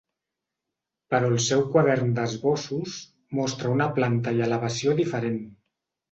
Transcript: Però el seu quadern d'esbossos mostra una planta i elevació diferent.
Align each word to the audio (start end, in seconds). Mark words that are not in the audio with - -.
Però 1.13 1.27
el 1.33 1.41
seu 1.47 1.59
quadern 1.75 2.15
d'esbossos 2.19 2.95
mostra 3.39 3.73
una 3.75 3.87
planta 3.99 4.33
i 4.39 4.41
elevació 4.47 4.97
diferent. 5.01 5.37